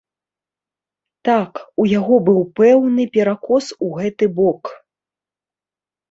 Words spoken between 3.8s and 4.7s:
у гэты бок.